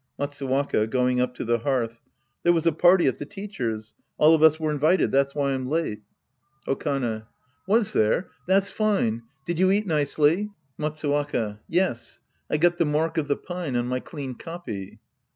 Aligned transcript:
Matsuwaka 0.17 0.87
{going 0.89 1.21
up 1.21 1.35
to 1.35 1.45
the 1.45 1.59
hearth). 1.59 2.01
There 2.41 2.51
was 2.53 2.65
a 2.65 2.71
party 2.71 3.05
at 3.05 3.19
the 3.19 3.25
teacher's. 3.27 3.93
All 4.17 4.33
of 4.33 4.41
us 4.41 4.59
were 4.59 4.71
invited. 4.71 5.11
That's 5.11 5.35
why 5.35 5.51
I'm 5.51 5.67
late. 5.67 6.01
Sc. 6.01 6.03
I 6.07 6.09
The 6.71 6.75
Priest 6.75 6.85
and 6.87 6.93
His 6.95 7.03
Disciples 7.03 7.03
13 7.03 7.13
Okane. 7.13 7.23
Was 7.67 7.93
there? 7.93 8.31
That's 8.47 8.71
fine. 8.71 9.23
Did 9.45 9.59
you 9.59 9.69
eat 9.69 9.85
nicely? 9.85 10.49
Jilatsuwaka. 10.79 11.59
Yes. 11.67 12.19
I 12.49 12.57
got 12.57 12.77
the 12.79 12.85
mark 12.85 13.19
of 13.19 13.27
the 13.27 13.37
pine 13.37 13.75
on 13.75 13.85
my 13.85 13.99
clean 13.99 14.33
copy. 14.33 14.99